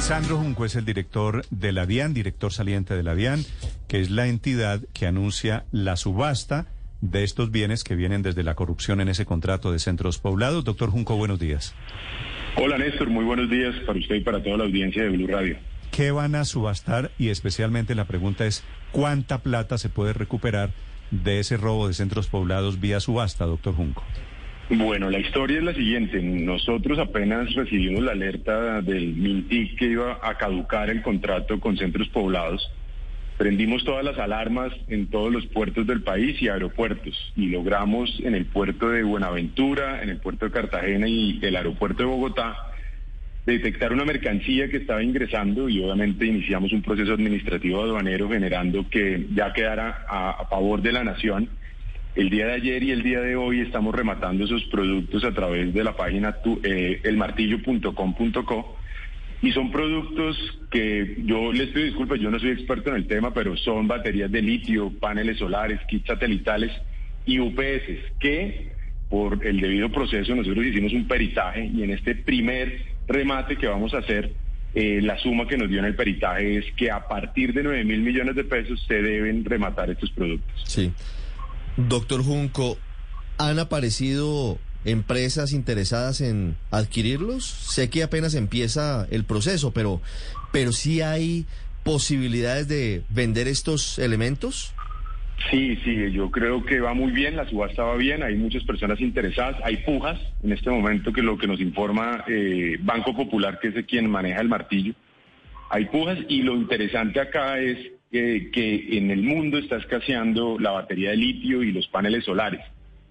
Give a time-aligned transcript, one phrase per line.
[0.00, 3.44] Lisandro Junco es el director de la DIAN, director saliente de la DIAN,
[3.86, 6.68] que es la entidad que anuncia la subasta
[7.02, 10.64] de estos bienes que vienen desde la corrupción en ese contrato de centros poblados.
[10.64, 11.74] Doctor Junco, buenos días.
[12.56, 15.58] Hola Néstor, muy buenos días para usted y para toda la audiencia de Blue Radio.
[15.90, 17.10] ¿Qué van a subastar?
[17.18, 20.70] Y especialmente la pregunta es, ¿cuánta plata se puede recuperar
[21.10, 24.02] de ese robo de centros poblados vía subasta, doctor Junco?
[24.70, 26.22] Bueno, la historia es la siguiente.
[26.22, 32.08] Nosotros apenas recibimos la alerta del MINTIC que iba a caducar el contrato con centros
[32.08, 32.70] poblados.
[33.36, 38.36] Prendimos todas las alarmas en todos los puertos del país y aeropuertos y logramos en
[38.36, 42.70] el puerto de Buenaventura, en el puerto de Cartagena y el aeropuerto de Bogotá
[43.46, 49.26] detectar una mercancía que estaba ingresando y obviamente iniciamos un proceso administrativo aduanero generando que
[49.34, 51.48] ya quedara a, favor de la nación.
[52.14, 55.72] El día de ayer y el día de hoy estamos rematando esos productos a través
[55.72, 58.76] de la página eh, elmartillo.com.co
[59.42, 60.36] y son productos
[60.70, 64.30] que yo les pido disculpas, yo no soy experto en el tema, pero son baterías
[64.30, 66.72] de litio, paneles solares, kits satelitales
[67.26, 68.72] y UPS que
[69.08, 73.94] por el debido proceso nosotros hicimos un peritaje y en este primer remate que vamos
[73.94, 74.32] a hacer,
[74.74, 77.84] eh, la suma que nos dio en el peritaje es que a partir de 9
[77.84, 80.62] mil millones de pesos se deben rematar estos productos.
[80.64, 80.92] Sí.
[81.76, 82.76] Doctor Junco,
[83.38, 87.44] ¿han aparecido empresas interesadas en adquirirlos?
[87.44, 90.00] Sé que apenas empieza el proceso, pero,
[90.52, 91.46] pero sí hay
[91.82, 94.74] posibilidades de vender estos elementos.
[95.50, 99.00] Sí, sí, yo creo que va muy bien, la subasta va bien, hay muchas personas
[99.00, 103.68] interesadas, hay pujas en este momento que lo que nos informa eh, Banco Popular, que
[103.68, 104.92] es quien maneja el martillo,
[105.70, 107.78] hay pujas y lo interesante acá es
[108.10, 112.60] que en el mundo está escaseando la batería de litio y los paneles solares.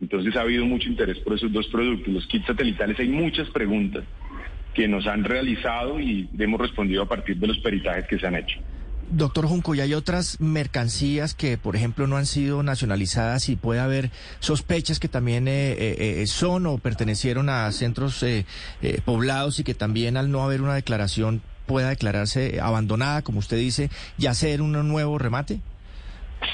[0.00, 2.12] Entonces ha habido mucho interés por esos dos productos.
[2.12, 4.04] Los kits satelitales hay muchas preguntas
[4.74, 8.36] que nos han realizado y hemos respondido a partir de los peritajes que se han
[8.36, 8.60] hecho.
[9.10, 13.80] Doctor Junco, ¿y hay otras mercancías que, por ejemplo, no han sido nacionalizadas y puede
[13.80, 18.24] haber sospechas que también eh, eh, eh, son o pertenecieron a centros
[19.04, 23.90] poblados y que también al no haber una declaración pueda declararse abandonada, como usted dice,
[24.18, 25.60] y hacer un nuevo remate?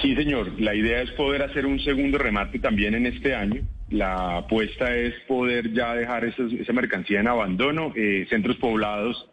[0.00, 0.60] Sí, señor.
[0.60, 3.62] La idea es poder hacer un segundo remate también en este año.
[3.90, 7.92] La apuesta es poder ya dejar esa mercancía en abandono,
[8.28, 9.28] centros poblados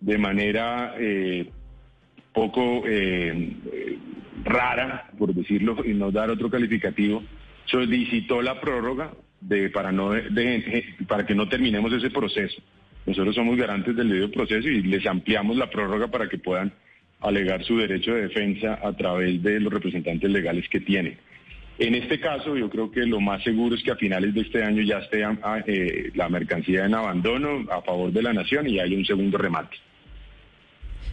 [0.00, 0.94] de manera
[2.36, 3.56] poco eh,
[4.44, 7.22] rara, por decirlo, y no dar otro calificativo,
[7.64, 10.10] solicitó la prórroga de, para, no,
[11.08, 12.60] para que no terminemos ese proceso.
[13.06, 16.72] Nosotros somos garantes del debido proceso y les ampliamos la prórroga para que puedan
[17.20, 21.16] alegar su derecho de defensa a través de los representantes legales que tienen.
[21.78, 24.62] En este caso, yo creo que lo más seguro es que a finales de este
[24.62, 28.80] año ya esté ah, eh, la mercancía en abandono a favor de la nación y
[28.80, 29.76] haya un segundo remate.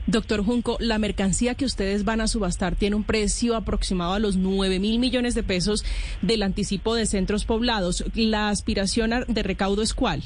[0.07, 4.35] Doctor Junco, la mercancía que ustedes van a subastar tiene un precio aproximado a los
[4.35, 5.85] 9 mil millones de pesos
[6.21, 8.03] del anticipo de centros poblados.
[8.13, 10.23] ¿La aspiración de recaudo es cuál?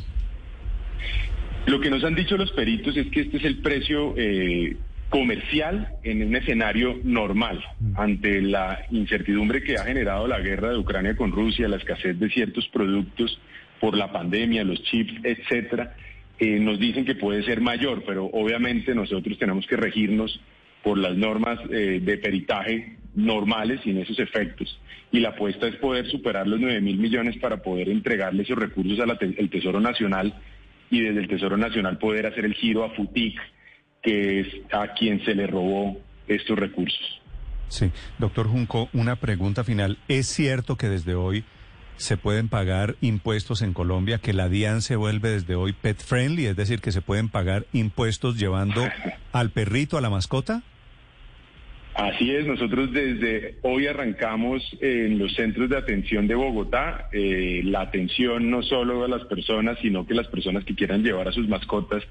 [1.67, 4.77] Lo que nos han dicho los peritos es que este es el precio eh,
[5.09, 7.61] comercial en un escenario normal
[7.95, 12.29] ante la incertidumbre que ha generado la guerra de Ucrania con Rusia, la escasez de
[12.29, 13.37] ciertos productos
[13.81, 15.93] por la pandemia, los chips, etcétera
[16.39, 20.39] eh, nos dicen que puede ser mayor, pero obviamente nosotros tenemos que regirnos
[20.83, 24.79] por las normas eh, de peritaje normales sin esos efectos.
[25.11, 28.97] Y la apuesta es poder superar los 9 mil millones para poder entregarle esos recursos
[29.01, 30.33] al Tesoro Nacional
[30.89, 33.39] y desde el Tesoro Nacional poder hacer el giro a FUTIC,
[34.01, 37.21] que es a quien se le robó estos recursos.
[37.69, 39.97] Sí, doctor Junco, una pregunta final.
[40.07, 41.43] ¿Es cierto que desde hoy
[41.97, 46.45] se pueden pagar impuestos en Colombia, que la DIAN se vuelve desde hoy pet friendly,
[46.45, 48.87] es decir, que se pueden pagar impuestos llevando
[49.31, 50.63] al perrito, a la mascota?
[51.97, 57.81] Así es, nosotros desde hoy arrancamos en los centros de atención de Bogotá eh, la
[57.81, 61.47] atención no solo a las personas, sino que las personas que quieran llevar a sus
[61.49, 62.03] mascotas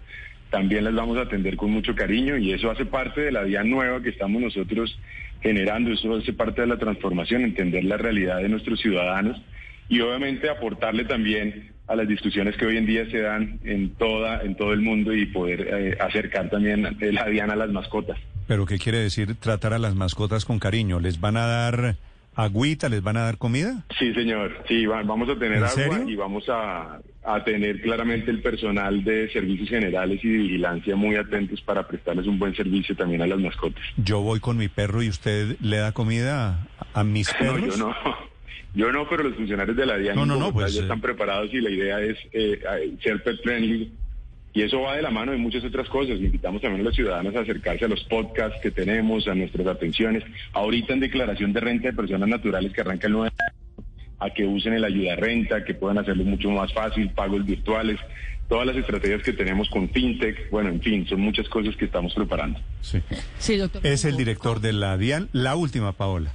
[0.51, 3.71] también las vamos a atender con mucho cariño y eso hace parte de la DIAN
[3.71, 4.99] nueva que estamos nosotros
[5.41, 9.41] generando, eso hace parte de la transformación, entender la realidad de nuestros ciudadanos
[9.89, 14.43] y obviamente aportarle también a las discusiones que hoy en día se dan en toda
[14.43, 18.19] en todo el mundo y poder eh, acercar también la diana a las mascotas.
[18.47, 21.01] Pero qué quiere decir tratar a las mascotas con cariño?
[21.01, 21.97] ¿Les van a dar
[22.35, 23.85] agüita, les van a dar comida?
[23.99, 24.65] Sí, señor.
[24.69, 29.69] Sí, vamos a tener agua y vamos a, a tener claramente el personal de servicios
[29.69, 33.83] generales y vigilancia muy atentos para prestarles un buen servicio también a las mascotas.
[33.97, 37.57] Yo voy con mi perro y usted le da comida a mis perros.
[37.67, 38.27] No, yo no.
[38.75, 41.03] Yo no, pero los funcionarios de la DIAN no, no, pues, ya están eh.
[41.03, 42.61] preparados y la idea es eh,
[43.03, 43.91] ser pet friendly
[44.57, 46.19] Y eso va de la mano de muchas otras cosas.
[46.19, 50.25] Invitamos también a los ciudadanos a acercarse a los podcasts que tenemos, a nuestras atenciones.
[50.55, 53.33] Ahorita en declaración de renta de personas naturales que arranca el 9
[54.19, 58.01] a que usen el ayuda renta, que puedan hacerlo mucho más fácil, pagos virtuales,
[58.49, 62.15] todas las estrategias que tenemos con FinTech, bueno, en fin, son muchas cosas que estamos
[62.15, 62.59] preparando.
[62.81, 63.03] Sí.
[63.39, 63.87] Sí, doctor.
[63.87, 65.29] Es el director de la DIAN.
[65.35, 66.33] La última, Paola.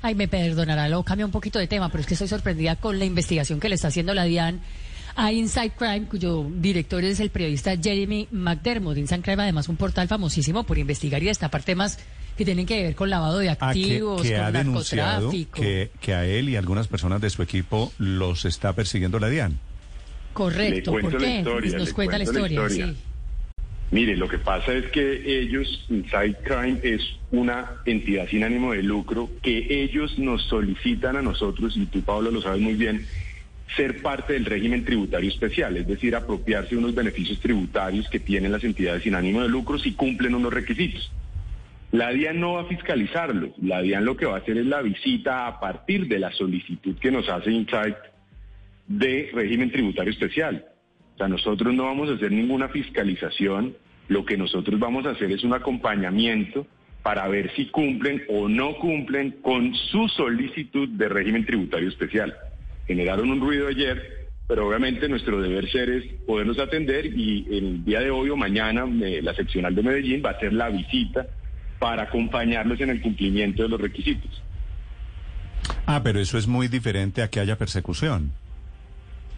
[0.00, 2.98] Ay, me perdonará, lo cambio un poquito de tema, pero es que estoy sorprendida con
[2.98, 4.62] la investigación que le está haciendo la DIAN
[5.16, 8.96] a Inside Crime, cuyo director es el periodista Jeremy McDermott.
[8.98, 11.98] Inside Crime, además, un portal famosísimo por investigar y destapar temas
[12.36, 15.60] que tienen que ver con lavado de Ah, que, activos, que con ha denunciado narcotráfico.
[15.60, 19.58] que, que a él y algunas personas de su equipo los está persiguiendo la DIAN.
[20.32, 21.38] Correcto, ¿por qué?
[21.38, 22.86] historia, Nos cuenta la historia, historia.
[22.86, 22.96] sí.
[23.92, 27.00] Mire, lo que pasa es que ellos, Inside Crime, es
[27.32, 32.30] una entidad sin ánimo de lucro que ellos nos solicitan a nosotros, y tú, Pablo,
[32.30, 33.04] lo sabes muy bien,
[33.76, 38.52] ser parte del régimen tributario especial, es decir, apropiarse de unos beneficios tributarios que tienen
[38.52, 41.10] las entidades sin ánimo de lucro si cumplen unos requisitos.
[41.92, 44.80] La DIAN no va a fiscalizarlo, la DIAN lo que va a hacer es la
[44.80, 47.96] visita a partir de la solicitud que nos hace Insight
[48.86, 50.66] de régimen tributario especial.
[51.14, 53.76] O sea, nosotros no vamos a hacer ninguna fiscalización,
[54.08, 56.66] lo que nosotros vamos a hacer es un acompañamiento
[57.02, 62.34] para ver si cumplen o no cumplen con su solicitud de régimen tributario especial.
[62.94, 68.00] Generaron un ruido ayer, pero obviamente nuestro deber ser es poderlos atender y el día
[68.00, 71.28] de hoy o mañana eh, la seccional de Medellín va a hacer la visita
[71.78, 74.42] para acompañarlos en el cumplimiento de los requisitos.
[75.86, 78.32] Ah, pero eso es muy diferente a que haya persecución.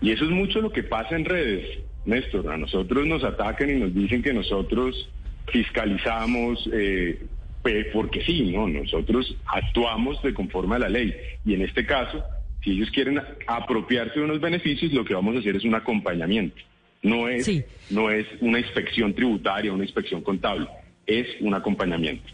[0.00, 2.50] Y eso es mucho lo que pasa en redes, Néstor.
[2.50, 5.10] A nosotros nos atacan y nos dicen que nosotros
[5.52, 7.20] fiscalizamos, eh,
[7.62, 8.66] pe- porque sí, ¿no?
[8.66, 11.14] Nosotros actuamos de conforme a la ley.
[11.44, 12.25] Y en este caso,
[12.62, 16.56] si ellos quieren apropiarse de unos beneficios, lo que vamos a hacer es un acompañamiento.
[17.03, 17.64] No es, Sí.
[17.91, 20.69] no es una inspección tributaria, una inspección contable,
[21.06, 22.25] es un acompañamiento.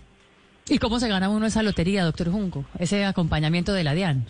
[0.69, 2.67] ¿Y cómo se gana uno esa lotería, doctor Junco?
[2.79, 4.27] Ese acompañamiento de la DIAN.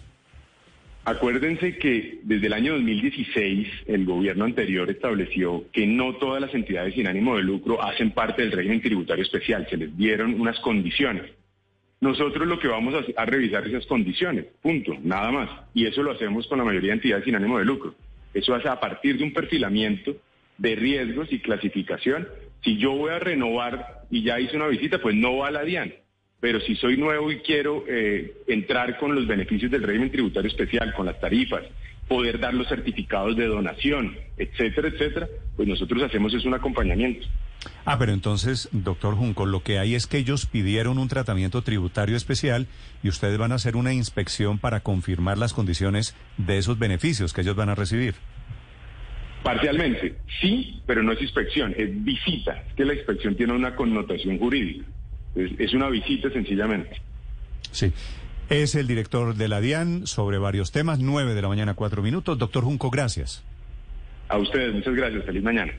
[1.04, 6.94] Acuérdense que desde el año 2016 el gobierno anterior estableció que no todas las entidades
[6.94, 11.24] sin ánimo de lucro hacen parte del régimen tributario especial, se les dieron unas condiciones.
[12.00, 15.50] Nosotros lo que vamos a, revisar esas condiciones, punto, nada más.
[15.74, 17.94] Y eso lo hacemos con la mayoría de entidades sin ánimo de lucro.
[18.32, 20.16] Eso hace a partir de un perfilamiento
[20.58, 22.28] de riesgos y clasificación.
[22.62, 25.64] Si yo voy a renovar y ya hice una visita, pues no va a la
[25.64, 25.92] DIAN.
[26.40, 30.94] Pero si soy nuevo y quiero eh, entrar con los beneficios del régimen tributario especial,
[30.94, 31.64] con las tarifas,
[32.08, 37.26] poder dar los certificados de donación, etcétera, etcétera, pues nosotros hacemos es un acompañamiento.
[37.84, 42.16] Ah, pero entonces, doctor Junco, lo que hay es que ellos pidieron un tratamiento tributario
[42.16, 42.66] especial
[43.02, 47.40] y ustedes van a hacer una inspección para confirmar las condiciones de esos beneficios que
[47.42, 48.14] ellos van a recibir.
[49.42, 52.64] Parcialmente, sí, pero no es inspección, es visita.
[52.68, 54.84] Es que la inspección tiene una connotación jurídica.
[55.34, 57.00] Es, es una visita sencillamente.
[57.70, 57.92] Sí.
[58.50, 62.38] Es el director de la DIAN sobre varios temas, nueve de la mañana, cuatro minutos.
[62.38, 63.44] Doctor Junco, gracias.
[64.28, 65.24] A ustedes, muchas gracias.
[65.24, 65.72] Feliz mañana.